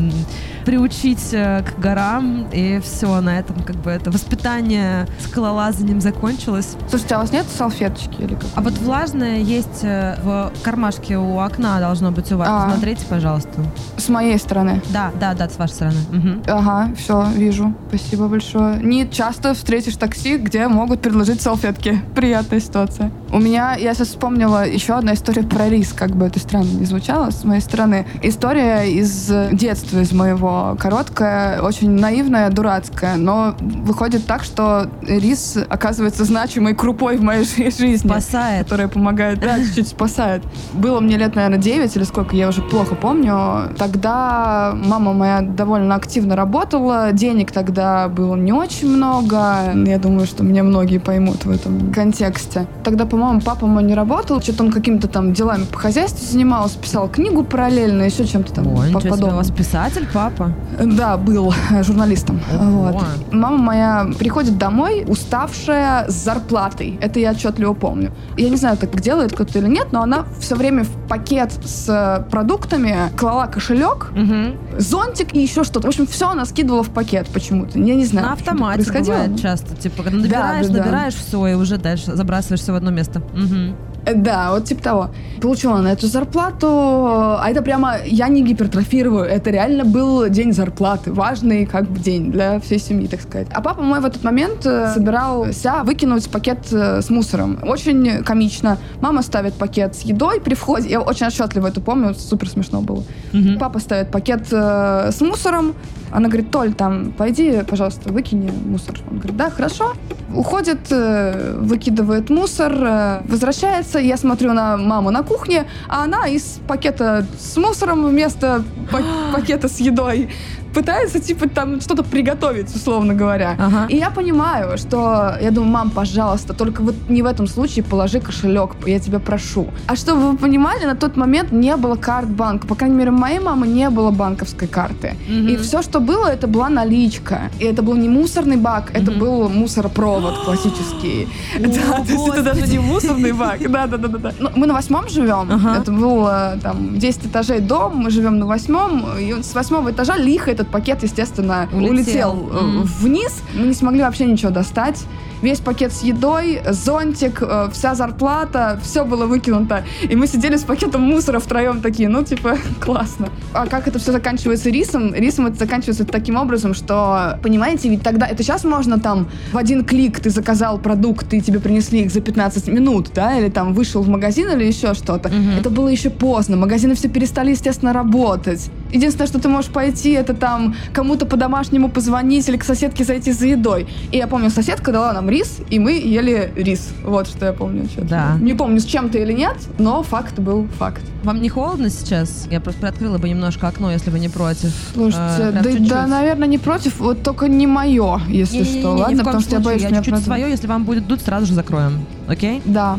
приучить 0.65 1.33
э, 1.33 1.63
к 1.63 1.79
горам. 1.79 2.47
И 2.53 2.81
все, 2.81 3.21
на 3.21 3.39
этом 3.39 3.63
как 3.63 3.77
бы 3.77 3.91
это 3.91 4.11
воспитание 4.11 5.07
скалолазанием 5.21 6.01
закончилось. 6.01 6.77
Слушайте, 6.89 7.15
а 7.15 7.19
у 7.19 7.21
вас 7.23 7.33
нет 7.33 7.47
салфеточки 7.47 8.21
или 8.23 8.35
как? 8.35 8.47
А 8.55 8.61
вот 8.61 8.79
влажное 8.79 9.39
есть 9.39 9.81
э, 9.83 10.17
в 10.23 10.53
кармашке 10.63 11.17
у 11.19 11.39
окна 11.39 11.79
должно 11.81 12.11
быть 12.11 12.31
у 12.33 12.39
вас. 12.39 12.49
А. 12.51 12.67
Посмотрите, 12.67 13.05
пожалуйста. 13.09 13.51
С 13.97 14.09
моей 14.09 14.39
стороны. 14.39 14.83
Да, 14.91 15.11
да, 15.21 15.35
да, 15.35 15.49
с 15.49 15.59
вашей 15.59 15.73
стороны. 15.73 15.99
Мгм. 16.11 16.43
Ага, 16.47 16.95
все, 16.97 17.27
вижу. 17.35 17.75
Спасибо 17.89 18.29
большое. 18.29 18.83
Не 18.83 19.09
часто 19.09 19.55
встретишь 19.55 19.97
такси, 19.97 20.39
где 20.39 20.69
могут 20.69 21.01
предложить 21.01 21.41
салфетки. 21.41 22.01
Приятная 22.15 22.61
ситуация. 22.61 23.11
У 23.35 23.41
меня, 23.41 23.75
я 23.75 23.95
сейчас 23.95 24.11
вспомнила 24.11 24.65
еще 24.65 24.93
одна 24.93 25.15
история 25.15 25.43
про 25.43 25.69
рис, 25.69 25.93
как 25.93 26.11
бы 26.11 26.27
это 26.27 26.39
странно 26.39 26.71
не 26.71 26.85
звучало 26.85 27.31
с 27.31 27.43
моей 27.43 27.61
стороны. 27.61 28.07
История 28.23 28.85
из 28.85 29.29
детства, 29.51 29.99
из 29.99 30.13
моего. 30.13 30.77
Короткая, 30.79 31.61
очень 31.61 31.91
наивная, 31.91 32.49
дурацкая. 32.51 33.17
Но 33.17 33.57
выходит 33.59 34.25
так, 34.27 34.45
что 34.45 34.89
рис 35.03 35.59
оказывается 35.69 36.23
значимой 36.25 36.77
крупой 36.77 37.17
в 37.17 37.23
моей 37.23 37.45
жи- 37.45 37.73
жизни. 37.77 38.07
Спасает. 38.09 38.67
которая 38.67 38.87
помогает, 38.87 39.41
да, 39.41 39.59
чуть-чуть 39.59 39.89
спасает. 39.89 40.45
Было 40.73 41.01
мне 41.01 41.17
лет, 41.17 41.35
наверное, 41.35 41.59
9 41.59 41.97
или 41.97 42.05
сколько, 42.05 42.37
я 42.37 42.49
уже 42.49 42.63
плохо 42.63 42.95
помню. 42.95 43.75
Тогда 43.77 44.77
мама 44.77 45.13
моя 45.13 45.41
довольно 45.41 45.97
активно 45.97 46.37
работала, 46.37 47.11
денег 47.11 47.51
тогда 47.51 48.07
было 48.09 48.37
не 48.37 48.53
очень 48.53 48.89
много. 48.89 49.73
Я 49.75 49.99
думаю, 49.99 50.29
что 50.29 50.45
меня 50.45 50.63
многие 50.63 50.99
поймут 50.99 51.47
в 51.47 51.51
этом 51.51 51.93
контексте. 51.93 52.69
Тогда, 52.85 53.07
по-моему, 53.25 53.41
папа 53.41 53.67
мой 53.67 53.83
не 53.83 53.95
работал, 53.95 54.41
что-то 54.43 54.65
он 54.65 54.71
какими-то 54.71 55.09
там 55.09 55.33
делами 55.33 55.65
по 55.65 55.79
хозяйству 55.79 56.25
занимался, 56.31 56.79
писал 56.79 57.09
книгу 57.09 57.43
параллельно, 57.43 58.03
еще 58.03 58.27
чем-то 58.27 58.53
там 58.53 58.69
О, 58.69 58.77
по- 58.93 59.01
себе, 59.01 59.13
у 59.25 59.37
вас 59.37 59.51
писатель, 59.51 60.07
папа? 60.13 60.53
Да, 60.79 61.17
был 61.17 61.55
э, 61.71 61.83
журналистом. 61.83 62.41
Ого. 62.53 62.93
Вот. 62.93 63.05
Мама 63.33 63.57
моя 63.57 64.07
приходит 64.19 64.59
домой, 64.59 65.05
уставшая 65.09 66.07
с 66.11 66.13
зарплатой. 66.13 66.99
Это 67.01 67.19
я 67.19 67.31
отчетливо 67.31 67.73
помню. 67.73 68.13
Я 68.37 68.51
не 68.51 68.57
знаю, 68.57 68.77
так 68.77 68.95
делает 69.01 69.33
кто-то 69.33 69.59
или 69.59 69.69
нет, 69.69 69.89
но 69.93 70.03
она 70.03 70.27
все 70.39 70.55
время 70.55 70.85
в 70.85 70.91
пакет 71.09 71.53
с 71.65 71.89
э, 71.89 72.31
продуктами 72.31 72.95
клала 73.17 73.47
кошелек, 73.47 74.11
Угу. 74.15 74.79
зонтик 74.81 75.35
и 75.35 75.41
еще 75.41 75.65
что-то. 75.65 75.87
В 75.87 75.89
общем, 75.89 76.07
все 76.07 76.29
она 76.29 76.45
скидывала 76.45 76.83
в 76.83 76.91
пакет 76.91 77.29
почему-то. 77.33 77.79
Я 77.79 77.95
не 77.95 78.05
знаю. 78.05 78.27
На 78.27 78.33
автомате 78.35 78.77
происходило. 78.85 79.15
бывает 79.15 79.41
часто. 79.41 79.75
Типа, 79.77 80.03
когда 80.03 80.19
набираешь, 80.19 80.67
да, 80.67 80.73
да. 80.75 80.81
набираешь 80.85 81.15
все, 81.15 81.47
и 81.47 81.55
уже 81.55 81.79
дальше 81.79 82.15
забрасываешь 82.15 82.61
все 82.61 82.73
в 82.73 82.77
одно 82.77 82.91
место. 82.91 83.14
Мгм. 83.21 83.77
Да, 84.13 84.51
вот 84.53 84.65
типа 84.65 84.83
того. 84.83 85.11
Получила 85.41 85.77
она 85.77 85.93
эту 85.93 86.07
зарплату, 86.07 86.67
а 86.69 87.45
это 87.49 87.63
прямо, 87.63 87.97
я 88.05 88.29
не 88.29 88.43
гипертрофирую, 88.43 89.25
это 89.25 89.51
реально 89.51 89.85
был 89.85 90.29
день 90.29 90.53
зарплаты, 90.53 91.13
важный 91.13 91.67
как 91.67 91.89
бы 91.89 91.99
день 91.99 92.31
для 92.31 92.61
всей 92.61 92.79
семьи, 92.79 93.07
так 93.07 93.21
сказать. 93.21 93.49
А 93.53 93.61
папа 93.61 93.83
мой 93.83 94.01
в 94.01 94.05
этот 94.05 94.25
момент 94.25 94.65
э, 94.65 94.93
собирался 94.95 95.83
выкинуть 95.85 96.31
пакет 96.31 96.59
э, 96.73 97.03
с 97.03 97.11
мусором. 97.11 97.59
Очень 97.63 98.23
комично. 98.25 98.79
Мама 99.01 99.23
ставит 99.23 99.55
пакет 99.55 99.95
с 99.95 100.03
едой 100.03 100.41
при 100.41 100.55
входе, 100.55 100.89
я 100.89 101.01
очень 101.01 101.27
отчетливо 101.27 101.69
это 101.69 101.81
помню, 101.81 102.15
супер 102.15 102.49
смешно 102.49 102.81
было. 102.81 103.03
Мгм. 103.33 103.59
Папа 103.59 103.79
ставит 103.81 104.11
пакет 104.11 104.47
э, 104.51 105.11
с 105.13 105.21
мусором. 105.21 105.75
Она 106.13 106.29
говорит, 106.29 106.53
Толь, 106.53 106.73
там, 106.73 107.13
пойди, 107.13 107.63
пожалуйста, 107.69 108.13
выкини 108.13 108.53
мусор. 108.67 108.95
Он 109.11 109.19
говорит, 109.19 109.37
да, 109.37 109.51
хорошо. 109.51 109.95
Уходит, 110.33 110.89
выкидывает 110.89 112.31
мусор, 112.31 113.21
возвращается, 113.25 113.94
разговаривается, 113.95 113.99
я 113.99 114.17
смотрю 114.17 114.53
на 114.53 114.77
маму 114.77 115.11
на 115.11 115.23
кухне, 115.23 115.65
а 115.89 116.05
она 116.05 116.29
из 116.29 116.61
пакета 116.67 117.27
с 117.39 117.57
мусором 117.57 118.07
вместо 118.07 118.63
пакета 119.33 119.69
с 119.69 119.81
едой 119.81 120.29
пытается, 120.75 121.21
типа, 121.21 121.49
там 121.49 121.81
что-то 121.81 122.03
приготовить, 122.03 122.75
условно 122.75 123.15
говоря. 123.15 123.57
Ага. 123.59 123.87
И 123.89 123.97
я 123.97 124.11
понимаю, 124.11 124.79
что 124.79 125.35
я 125.41 125.51
думаю, 125.51 125.73
мам, 125.73 125.91
пожалуйста, 125.91 126.55
только 126.55 126.83
вот 126.83 126.95
не 127.09 127.23
в 127.23 127.27
этом 127.27 127.47
случае 127.47 127.85
положи 127.85 128.21
кошелек, 128.21 128.71
я 128.87 128.99
тебя 128.99 129.19
прошу. 129.19 129.67
А 129.87 129.97
чтобы 129.97 130.31
вы 130.31 130.37
понимали, 130.37 130.85
на 130.85 130.95
тот 130.95 131.17
момент 131.17 131.53
не 131.53 131.77
было 131.77 131.97
карт 131.97 132.29
банка. 132.29 132.67
По 132.67 132.75
крайней 132.75 132.97
мере, 132.97 133.11
у 133.11 133.15
моей 133.15 133.39
мамы 133.39 133.67
не 133.67 133.91
было 133.91 134.11
банковской 134.11 134.69
карты. 134.69 135.15
Угу. 135.29 135.49
И 135.49 135.57
все, 135.57 135.83
что 135.83 136.01
было, 136.01 136.27
это 136.27 136.47
была 136.47 136.69
наличка. 136.69 137.51
И 137.61 137.65
это 137.65 137.83
был 137.83 137.95
не 137.95 138.09
мусорный 138.09 138.57
бак, 138.57 138.91
угу. 138.91 138.99
это 138.99 139.11
был 139.13 139.49
мусоропровод 139.49 140.45
классический. 140.45 141.29
Да, 141.65 141.71
то 142.07 142.13
есть 142.13 142.29
это 142.29 142.43
даже 142.43 142.67
не 142.67 142.79
мусорный 142.79 143.33
бак. 143.43 143.59
Да, 143.71 143.87
да, 143.87 143.97
да, 143.97 144.09
да. 144.09 144.33
Ну, 144.39 144.51
мы 144.57 144.67
на 144.67 144.75
восьмом 144.75 145.09
живем. 145.09 145.51
Это 145.77 145.93
было 145.93 146.59
там 146.63 146.99
10 146.99 147.27
этажей 147.27 147.61
дом, 147.61 147.97
мы 147.97 148.11
живем 148.11 148.39
на 148.39 148.47
восьмом. 148.47 149.05
И 149.19 149.43
с 149.43 149.55
восьмого 149.55 149.91
этажа 149.91 150.17
лихо 150.17 150.51
это 150.51 150.64
этот 150.65 150.73
пакет, 150.73 151.03
естественно, 151.03 151.69
улетел, 151.73 151.91
улетел 151.93 152.35
mm. 152.35 152.83
вниз. 153.01 153.43
Мы 153.55 153.67
не 153.67 153.75
смогли 153.75 154.03
вообще 154.03 154.25
ничего 154.27 154.51
достать. 154.51 155.05
Весь 155.45 155.61
пакет 155.61 155.93
с 155.93 156.03
едой, 156.03 156.63
зонтик, 156.71 157.43
э, 157.43 157.69
вся 157.71 157.95
зарплата, 157.95 158.81
все 158.83 159.05
было 159.05 159.27
выкинуто. 159.27 159.85
И 160.03 160.17
мы 160.17 160.27
сидели 160.27 160.57
с 160.57 160.63
пакетом 160.63 161.03
мусора 161.03 161.39
втроем 161.39 161.83
такие, 161.83 162.09
ну, 162.09 162.25
типа, 162.25 162.57
классно. 162.81 163.29
А 163.53 163.67
как 163.67 163.87
это 163.87 163.99
все 163.99 164.13
заканчивается 164.13 164.71
рисом? 164.71 165.13
Рисом 165.13 165.45
это 165.45 165.59
заканчивается 165.59 166.07
таким 166.07 166.37
образом, 166.37 166.73
что, 166.73 167.39
понимаете, 167.43 167.91
ведь 167.91 168.01
тогда, 168.03 168.27
это 168.27 168.43
сейчас 168.43 168.65
можно 168.65 168.99
там 168.99 169.29
в 169.53 169.59
один 169.59 169.85
клик 169.85 170.19
ты 170.19 170.31
заказал 170.31 170.79
продукты, 170.79 171.37
и 171.37 171.41
тебе 171.43 171.61
принесли 171.61 172.01
их 172.01 172.11
за 172.11 172.23
15 172.23 172.69
минут, 172.69 173.11
да, 173.15 173.39
или 173.39 173.51
там 173.51 173.75
вышел 173.75 174.01
в 174.01 174.09
магазин 174.09 174.51
или 174.51 174.65
еще 174.65 174.95
что-то. 174.95 175.29
Mm-hmm. 175.29 175.61
Это 175.61 175.69
было 175.69 175.89
еще 175.89 176.09
поздно. 176.09 176.57
Магазины 176.57 176.95
все 176.95 177.11
перестали, 177.11 177.51
естественно, 177.51 177.93
работать. 177.93 178.71
Единственное, 178.91 179.27
что 179.27 179.39
ты 179.39 179.49
можешь 179.49 179.71
пойти, 179.71 180.13
это 180.13 180.33
там 180.33 180.75
кому-то 180.95 181.27
по-домашнему 181.27 181.91
позвонить 181.91 182.49
или 182.49 182.57
к 182.57 182.65
соседке 182.65 183.05
зайти 183.05 183.33
за 183.33 183.49
едой. 183.49 183.87
И 184.11 184.17
я 184.17 184.27
помню, 184.27 184.49
соседка 184.49 184.91
дала 184.91 185.13
нам 185.13 185.34
рис, 185.35 185.59
и 185.69 185.79
мы 185.79 185.93
ели 185.93 186.53
рис. 186.57 186.93
Вот 187.05 187.27
что 187.27 187.47
я 187.47 187.53
помню. 187.53 187.89
Что 187.89 188.03
да. 188.03 188.37
Не 188.41 188.55
помню, 188.55 188.81
с 188.81 188.85
чем-то 188.85 189.19
или 189.19 189.33
нет, 189.33 189.57
но 189.79 190.03
факт 190.03 190.39
был 190.39 190.67
факт. 190.79 191.03
Вам 191.23 191.43
не 191.43 191.49
холодно 191.49 191.91
сейчас? 191.91 192.47
Я 192.51 192.61
просто 192.61 192.81
приоткрыла 192.81 193.19
бы 193.19 193.29
немножко 193.29 193.69
окно, 193.69 193.91
если 193.91 194.11
вы 194.11 194.19
не 194.19 194.29
против. 194.29 194.73
Слушайте, 194.95 195.25
э, 195.39 195.53
да, 195.53 195.63
чуть-чуть. 195.63 195.89
да, 195.89 196.07
наверное, 196.07 196.49
не 196.49 196.59
против, 196.59 197.01
вот 197.01 197.23
только 197.23 197.49
не 197.49 197.67
мое, 197.67 198.21
если 198.29 198.59
не, 198.59 198.65
что. 198.65 198.75
Не, 198.75 198.95
не, 198.95 199.03
Ладно, 199.03 199.25
потому 199.25 199.41
что 199.41 199.57
я 199.57 199.61
боюсь, 199.61 199.83
я 199.83 199.91
чуть-чуть 199.91 200.19
свое, 200.19 200.49
если 200.51 200.67
вам 200.67 200.85
будет 200.85 201.07
дуть, 201.07 201.23
сразу 201.23 201.47
же 201.47 201.55
закроем. 201.55 202.07
Окей? 202.29 202.63
Да. 202.65 202.99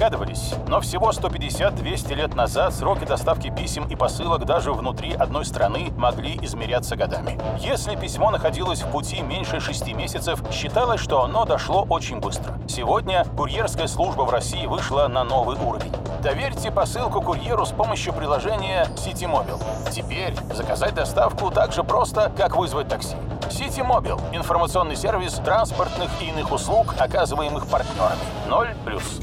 Догадывались, 0.00 0.54
но 0.66 0.80
всего 0.80 1.10
150-200 1.10 2.14
лет 2.14 2.34
назад 2.34 2.72
сроки 2.72 3.04
доставки 3.04 3.54
писем 3.54 3.86
и 3.86 3.96
посылок 3.96 4.46
даже 4.46 4.72
внутри 4.72 5.12
одной 5.12 5.44
страны 5.44 5.92
могли 5.94 6.38
измеряться 6.40 6.96
годами. 6.96 7.38
Если 7.58 7.96
письмо 7.96 8.30
находилось 8.30 8.80
в 8.80 8.90
пути 8.90 9.20
меньше 9.20 9.60
6 9.60 9.92
месяцев, 9.92 10.42
считалось, 10.50 11.02
что 11.02 11.22
оно 11.22 11.44
дошло 11.44 11.84
очень 11.90 12.18
быстро. 12.18 12.58
Сегодня 12.66 13.26
курьерская 13.36 13.86
служба 13.88 14.22
в 14.22 14.30
России 14.30 14.64
вышла 14.64 15.06
на 15.06 15.22
новый 15.22 15.58
уровень. 15.58 15.92
Доверьте 16.22 16.70
посылку 16.70 17.20
курьеру 17.20 17.66
с 17.66 17.70
помощью 17.70 18.14
приложения 18.14 18.86
Citymobile. 18.96 19.62
Теперь 19.90 20.34
заказать 20.54 20.94
доставку 20.94 21.50
так 21.50 21.74
же 21.74 21.84
просто, 21.84 22.32
как 22.38 22.56
вызвать 22.56 22.88
такси. 22.88 23.16
Citymobile– 23.50 24.18
информационный 24.32 24.96
сервис 24.96 25.34
транспортных 25.34 26.10
и 26.22 26.26
иных 26.26 26.52
услуг, 26.52 26.94
оказываемых 26.98 27.66
партнерами. 27.66 28.20
0 28.48 28.68
плюс. 28.86 29.20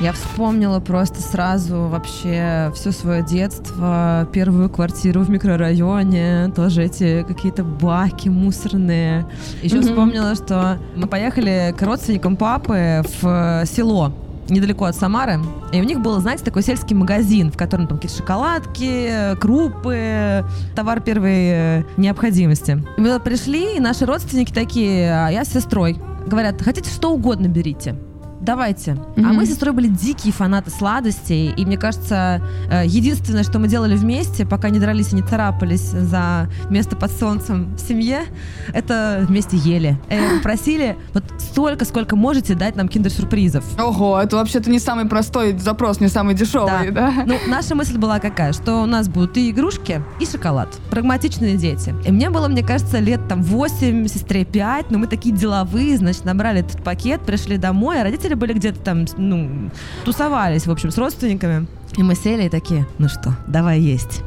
Я 0.00 0.12
вспомнила 0.12 0.78
просто 0.78 1.20
сразу 1.20 1.88
вообще 1.88 2.70
все 2.72 2.92
свое 2.92 3.24
детство, 3.24 4.28
первую 4.32 4.70
квартиру 4.70 5.22
в 5.22 5.30
микрорайоне, 5.30 6.52
тоже 6.54 6.84
эти 6.84 7.24
какие-то 7.26 7.64
баки 7.64 8.28
мусорные. 8.28 9.26
Еще 9.60 9.78
mm-hmm. 9.78 9.82
вспомнила, 9.82 10.34
что 10.36 10.78
мы 10.94 11.08
поехали 11.08 11.74
к 11.76 11.82
родственникам 11.82 12.36
папы 12.36 13.02
в 13.20 13.64
село 13.66 14.12
недалеко 14.48 14.86
от 14.86 14.94
Самары, 14.94 15.40
и 15.72 15.80
у 15.80 15.84
них 15.84 16.00
был, 16.00 16.18
знаете, 16.20 16.42
такой 16.42 16.62
сельский 16.62 16.96
магазин, 16.96 17.50
в 17.50 17.56
котором 17.56 17.86
там 17.86 17.98
какие-то 17.98 18.22
шоколадки, 18.22 19.36
крупы, 19.40 20.44
товар 20.74 21.00
первой 21.00 21.50
э, 21.50 21.84
необходимости. 21.98 22.82
И 22.96 23.00
мы 23.00 23.20
пришли, 23.20 23.76
и 23.76 23.80
наши 23.80 24.06
родственники 24.06 24.52
такие, 24.52 25.12
а 25.12 25.28
я 25.28 25.44
с 25.44 25.48
сестрой, 25.48 25.98
говорят, 26.26 26.62
хотите 26.62 26.88
что 26.88 27.12
угодно 27.12 27.48
берите 27.48 27.96
давайте. 28.40 28.92
Mm-hmm. 28.92 29.24
А 29.24 29.32
мы 29.32 29.46
с 29.46 29.50
сестрой 29.50 29.74
были 29.74 29.88
дикие 29.88 30.32
фанаты 30.32 30.70
сладостей, 30.70 31.52
и 31.56 31.64
мне 31.64 31.76
кажется, 31.76 32.42
э, 32.70 32.84
единственное, 32.86 33.42
что 33.42 33.58
мы 33.58 33.68
делали 33.68 33.96
вместе, 33.96 34.46
пока 34.46 34.70
не 34.70 34.78
дрались 34.78 35.12
и 35.12 35.16
не 35.16 35.22
царапались 35.22 35.90
за 35.90 36.48
место 36.70 36.96
под 36.96 37.10
солнцем 37.10 37.74
в 37.76 37.80
семье, 37.80 38.22
это 38.72 39.24
вместе 39.28 39.56
ели. 39.56 39.98
И 40.08 40.14
э, 40.14 40.36
попросили 40.36 40.96
вот 41.14 41.24
столько, 41.38 41.84
сколько 41.84 42.16
можете 42.16 42.54
дать 42.54 42.76
нам 42.76 42.88
киндер-сюрпризов. 42.88 43.64
Ого, 43.78 44.20
это 44.20 44.36
вообще-то 44.36 44.70
не 44.70 44.78
самый 44.78 45.06
простой 45.06 45.56
запрос, 45.58 46.00
не 46.00 46.08
самый 46.08 46.34
дешевый, 46.34 46.90
да? 46.90 47.12
да? 47.12 47.24
Ну, 47.26 47.38
наша 47.46 47.74
мысль 47.74 47.98
была 47.98 48.18
какая, 48.18 48.52
что 48.52 48.82
у 48.82 48.86
нас 48.86 49.08
будут 49.08 49.36
и 49.36 49.50
игрушки, 49.50 50.02
и 50.20 50.26
шоколад. 50.26 50.68
Прагматичные 50.90 51.56
дети. 51.56 51.94
И 52.06 52.12
мне 52.12 52.30
было, 52.30 52.48
мне 52.48 52.62
кажется, 52.62 52.98
лет 52.98 53.20
там 53.28 53.42
8, 53.42 54.06
сестре 54.06 54.44
5, 54.44 54.90
но 54.90 54.98
мы 54.98 55.06
такие 55.06 55.34
деловые, 55.34 55.96
значит, 55.96 56.24
набрали 56.24 56.60
этот 56.60 56.82
пакет, 56.82 57.20
пришли 57.22 57.56
домой, 57.56 58.00
а 58.00 58.04
родители 58.04 58.27
родители 58.28 58.34
были 58.34 58.52
где-то 58.52 58.80
там, 58.80 59.04
ну, 59.16 59.70
тусовались, 60.04 60.66
в 60.66 60.70
общем, 60.70 60.90
с 60.90 60.98
родственниками. 60.98 61.66
И 61.96 62.02
мы 62.02 62.14
сели 62.14 62.44
и 62.44 62.48
такие, 62.48 62.86
ну 62.98 63.08
что, 63.08 63.36
давай 63.46 63.80
есть. 63.80 64.22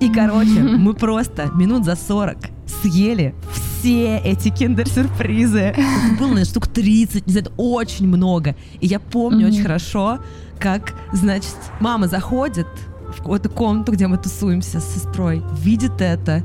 И, 0.00 0.12
короче, 0.12 0.60
мы 0.78 0.94
просто 0.94 1.50
минут 1.54 1.84
за 1.84 1.96
40 1.96 2.36
съели 2.82 3.34
все 3.80 4.18
эти 4.18 4.50
киндер-сюрпризы. 4.50 5.58
Это 5.58 5.80
было, 6.18 6.28
наверное, 6.28 6.44
штук 6.44 6.68
30, 6.68 7.26
не 7.26 7.32
знаю, 7.32 7.46
это 7.46 7.54
очень 7.56 8.06
много. 8.06 8.54
И 8.80 8.86
я 8.86 9.00
помню 9.00 9.46
mm-hmm. 9.46 9.50
очень 9.50 9.62
хорошо, 9.62 10.18
как, 10.58 10.94
значит, 11.12 11.56
мама 11.80 12.06
заходит 12.06 12.68
в 13.14 13.18
какую-то 13.18 13.48
комнату, 13.48 13.92
где 13.92 14.06
мы 14.06 14.18
тусуемся 14.18 14.80
с 14.80 14.94
сестрой, 14.94 15.42
видит 15.62 16.00
это 16.00 16.42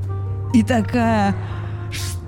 и 0.52 0.62
такая, 0.62 1.36
что? 1.92 2.25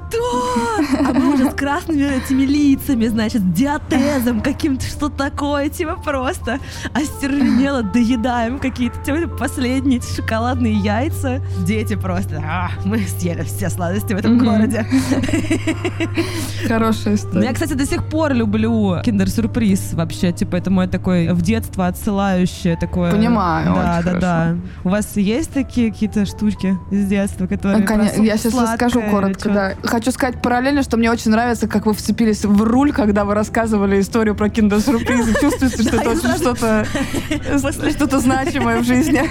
С 1.59 1.61
красными 1.61 2.05
этими 2.05 2.43
лицами, 2.43 3.09
значит, 3.09 3.53
диатезом 3.53 4.43
каким-то, 4.43 4.87
что 4.87 5.09
такое, 5.09 5.69
типа 5.69 5.97
просто 5.97 6.61
остервенело 6.95 7.83
доедаем 7.83 8.61
какие-то 8.61 8.97
типа, 9.03 9.27
последние 9.27 10.01
шоколадные 10.01 10.75
яйца. 10.75 11.41
Дети 11.67 11.97
просто, 11.97 12.41
а, 12.47 12.71
мы 12.85 13.01
съели 13.01 13.43
все 13.43 13.71
сладости 13.71 14.13
в 14.13 14.19
этом 14.19 14.39
городе. 14.39 14.87
Хорошая 16.69 17.17
история. 17.17 17.47
Я, 17.47 17.53
кстати, 17.53 17.73
до 17.73 17.87
сих 17.87 18.09
пор 18.09 18.35
люблю 18.35 19.01
киндер-сюрприз 19.03 19.95
вообще, 19.95 20.31
типа 20.31 20.55
это 20.55 20.71
мой 20.71 20.87
такой 20.87 21.33
в 21.33 21.43
детство 21.43 21.89
отсылающее 21.89 22.77
такое. 22.77 23.11
Понимаю, 23.11 23.75
Да, 23.75 24.03
да, 24.05 24.21
да. 24.21 24.57
У 24.85 24.91
вас 24.91 25.17
есть 25.17 25.53
такие 25.53 25.91
какие-то 25.91 26.25
штучки 26.25 26.79
из 26.93 27.07
детства, 27.07 27.49
которые 27.49 27.85
я 28.25 28.37
сейчас 28.37 28.55
расскажу 28.55 29.03
коротко, 29.03 29.49
да 29.51 29.75
хочу 29.89 30.13
сказать 30.13 30.41
параллельно, 30.41 30.83
что 30.85 30.97
мне 30.97 31.11
очень 31.11 31.31
нравится, 31.31 31.48
как 31.57 31.87
вы 31.87 31.95
вцепились 31.95 32.45
в 32.45 32.63
руль, 32.63 32.93
когда 32.93 33.25
вы 33.25 33.35
рассказывали 33.35 34.01
историю 34.01 34.35
про 34.35 34.49
киндер-сюрпризы. 34.49 35.35
Чувствуется, 35.41 35.83
что 35.83 35.97
это 35.97 36.11
очень 36.11 36.37
что-то 36.37 36.87
что-то 37.91 38.21
значимое 38.21 38.81
в 38.81 38.85
жизни. 38.85 39.23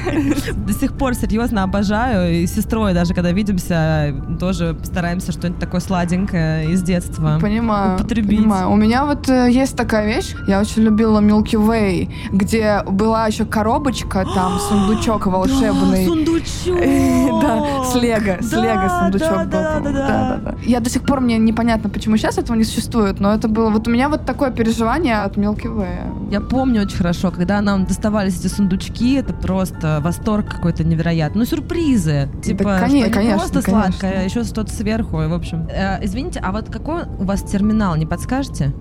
До 0.65 0.73
сих 0.73 0.93
пор 0.93 1.15
серьезно 1.15 1.63
обожаю. 1.63 2.41
И 2.41 2.47
с 2.47 2.53
сестрой 2.53 2.93
даже, 2.93 3.13
когда 3.13 3.31
видимся, 3.31 4.15
тоже 4.39 4.77
стараемся 4.83 5.31
что-нибудь 5.31 5.59
такое 5.59 5.81
сладенькое 5.81 6.71
из 6.71 6.81
детства 6.81 7.39
понимаю, 7.47 7.95
употребить. 7.95 8.39
Понимаю. 8.39 8.69
У 8.71 8.75
меня 8.75 9.05
вот 9.05 9.29
э, 9.29 9.49
есть 9.49 9.75
такая 9.75 10.07
вещь. 10.07 10.35
Я 10.47 10.59
очень 10.59 10.83
любила 10.83 11.19
Milky 11.19 11.55
Way, 11.55 12.11
где 12.31 12.81
была 12.85 13.27
еще 13.27 13.45
коробочка, 13.45 14.25
там 14.33 14.59
сундучок 14.69 15.27
волшебный. 15.27 16.05
Да, 16.05 16.11
сундучок! 16.11 17.37
Да, 17.47 17.83
с 17.83 17.95
лего, 17.95 18.41
с 18.41 18.51
лего 18.51 18.99
сундучок 18.99 19.43
был. 19.43 19.51
Да, 19.51 19.79
да, 19.79 20.39
да. 20.43 20.55
Я 20.63 20.79
до 20.79 20.89
сих 20.89 21.03
пор 21.03 21.21
мне 21.21 21.37
непонятно, 21.37 21.89
почему 21.89 22.06
сейчас 22.15 22.37
этого 22.37 22.55
не 22.55 22.63
существует, 22.63 23.19
но 23.19 23.33
это 23.33 23.47
было... 23.47 23.69
Вот 23.69 23.87
у 23.87 23.91
меня 23.91 24.07
вот 24.07 24.25
такое 24.25 24.51
переживание 24.51 25.17
от 25.17 25.35
Milky 25.35 25.65
Way. 25.65 26.29
Я 26.31 26.39
помню 26.39 26.83
очень 26.83 26.97
хорошо, 26.97 27.31
когда 27.31 27.59
нам 27.61 27.85
доставались 27.85 28.39
эти 28.39 28.47
сундучки, 28.47 29.15
это 29.15 29.33
просто 29.33 29.99
восторг 30.01 30.47
какой-то 30.49 30.83
невероятный. 30.83 31.39
Ну, 31.39 31.45
сюрпризы. 31.45 32.29
Типа, 32.41 32.63
да, 32.63 32.79
конечно, 32.79 33.11
что 33.11 33.23
не 33.23 33.29
просто 33.31 33.61
конечно. 33.61 33.71
сладкое, 33.71 34.19
а 34.19 34.23
еще 34.23 34.43
что-то 34.43 34.71
сверху. 34.71 35.17
В 35.17 35.33
общем, 35.33 35.67
э, 35.69 36.03
извините, 36.03 36.39
а 36.43 36.51
вот 36.51 36.69
какой 36.69 37.03
у 37.19 37.25
вас 37.25 37.41
терминал, 37.41 37.95
не 37.95 38.05
подскажете? 38.05 38.73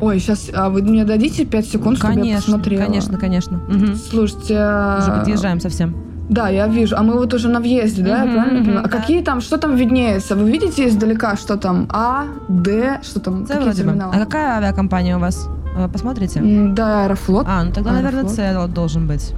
Ой, 0.00 0.18
сейчас, 0.18 0.50
а 0.52 0.68
вы 0.68 0.82
мне 0.82 1.04
дадите 1.04 1.44
5 1.44 1.66
секунд, 1.66 2.00
конечно, 2.00 2.20
чтобы 2.20 2.26
я 2.26 2.36
посмотрела? 2.36 2.84
Конечно, 2.84 3.18
конечно. 3.18 3.60
Угу. 3.68 3.96
Слушайте... 3.96 4.54
Уже 4.54 5.18
подъезжаем 5.20 5.60
совсем. 5.60 6.11
Да, 6.32 6.48
я 6.50 6.66
вижу. 6.66 6.96
А 6.96 7.02
мы 7.02 7.12
вот 7.12 7.34
уже 7.34 7.48
на 7.48 7.60
въезде, 7.60 8.02
да, 8.02 8.08
я 8.18 8.24
Мгм, 8.24 8.32
правильно 8.34 8.64
понимаю? 8.64 8.84
А 8.84 8.88
да. 8.88 8.98
какие 8.98 9.22
там, 9.22 9.40
что 9.40 9.56
там 9.58 9.76
виднеется? 9.76 10.34
Вы 10.34 10.50
видите 10.50 10.88
издалека, 10.88 11.36
что 11.36 11.56
там 11.56 11.86
А, 11.88 12.24
Д, 12.48 12.98
что 13.02 13.20
там, 13.20 13.46
Це 13.46 13.54
какие 13.54 13.72
терминалы? 13.72 14.14
А 14.14 14.18
какая 14.18 14.56
авиакомпания 14.56 15.16
у 15.16 15.20
вас? 15.20 15.48
Э, 15.78 15.88
Посмотрите. 15.92 16.40
М, 16.40 16.74
Да, 16.74 17.04
Аэрофлот. 17.04 17.46
А, 17.48 17.62
ну 17.64 17.72
тогда, 17.72 17.92
наверное, 17.92 18.22
Аэрофлот. 18.24 18.68
С 18.70 18.74
должен 18.74 19.06
быть. 19.06 19.34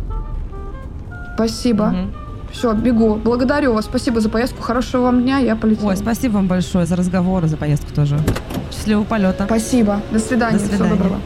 Спасибо. 1.34 1.84
Мгм. 1.84 2.12
Все, 2.52 2.72
бегу. 2.72 3.14
Благодарю 3.24 3.72
вас. 3.74 3.84
Спасибо 3.84 4.20
за 4.20 4.28
поездку. 4.28 4.62
Хорошего 4.62 5.02
вам 5.02 5.22
дня. 5.22 5.38
Я 5.38 5.56
полетела. 5.56 5.90
Ой, 5.90 5.96
спасибо 5.96 6.34
вам 6.34 6.46
большое 6.46 6.86
за 6.86 6.96
разговор 6.96 7.44
и 7.44 7.48
за 7.48 7.56
поездку 7.56 7.92
тоже. 7.94 8.16
Счастливого 8.70 9.04
полета. 9.04 9.44
Спасибо. 9.46 10.00
До 10.12 10.18
свидания. 10.18 10.58
До 10.58 10.64
Всего 10.64 10.76
свидания. 10.76 10.96
доброго. 10.96 11.16